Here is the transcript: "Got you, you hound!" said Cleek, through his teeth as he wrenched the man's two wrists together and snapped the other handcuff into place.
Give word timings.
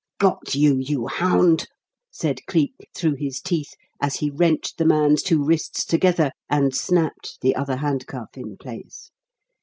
"Got 0.19 0.55
you, 0.55 0.79
you 0.79 1.05
hound!" 1.05 1.67
said 2.09 2.39
Cleek, 2.47 2.73
through 2.95 3.17
his 3.19 3.39
teeth 3.39 3.75
as 4.01 4.15
he 4.15 4.31
wrenched 4.31 4.79
the 4.79 4.85
man's 4.85 5.21
two 5.21 5.43
wrists 5.43 5.85
together 5.85 6.31
and 6.49 6.75
snapped 6.75 7.37
the 7.41 7.55
other 7.55 7.75
handcuff 7.75 8.29
into 8.35 8.55
place. 8.57 9.11